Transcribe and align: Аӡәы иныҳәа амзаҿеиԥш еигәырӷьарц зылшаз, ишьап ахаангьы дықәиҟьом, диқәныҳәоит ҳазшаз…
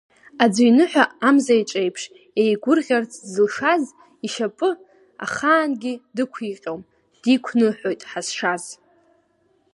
Аӡәы 0.43 0.63
иныҳәа 0.69 1.03
амзаҿеиԥш 1.27 2.03
еигәырӷьарц 2.41 3.11
зылшаз, 3.31 3.83
ишьап 4.25 4.57
ахаангьы 5.25 5.93
дықәиҟьом, 6.15 6.81
диқәныҳәоит 7.21 8.01
ҳазшаз… 8.09 8.63